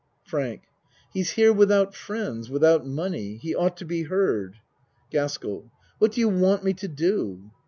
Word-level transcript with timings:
FRANK 0.23 0.63
He's 1.13 1.33
here 1.33 1.53
without 1.53 1.93
friends 1.93 2.49
without 2.49 2.87
money. 2.87 3.35
He 3.37 3.53
ought 3.53 3.77
to 3.77 3.85
be 3.85 4.01
heard. 4.01 4.55
GASKELL 5.11 5.69
What 5.99 6.13
do 6.13 6.19
you 6.21 6.27
want 6.29 6.63
me 6.63 6.73
to 6.73 6.87
do? 6.87 7.51